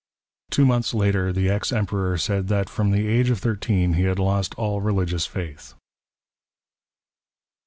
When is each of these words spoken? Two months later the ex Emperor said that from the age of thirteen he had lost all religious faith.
Two 0.49 0.65
months 0.65 0.95
later 0.95 1.31
the 1.31 1.47
ex 1.47 1.71
Emperor 1.71 2.17
said 2.17 2.47
that 2.47 2.71
from 2.71 2.89
the 2.89 3.05
age 3.07 3.29
of 3.29 3.37
thirteen 3.37 3.93
he 3.93 4.05
had 4.05 4.17
lost 4.17 4.55
all 4.55 4.81
religious 4.81 5.27
faith. 5.27 5.75